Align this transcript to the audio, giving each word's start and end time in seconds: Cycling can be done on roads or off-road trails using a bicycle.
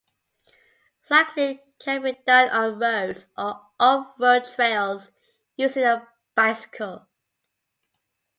Cycling 1.03 1.59
can 1.77 2.01
be 2.01 2.17
done 2.25 2.49
on 2.49 2.79
roads 2.79 3.27
or 3.37 3.67
off-road 3.79 4.45
trails 4.45 5.11
using 5.55 5.83
a 5.83 6.07
bicycle. 6.33 7.05